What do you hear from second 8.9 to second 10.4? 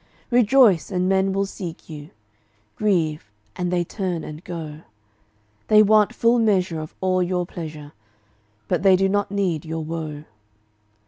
do not need your woe.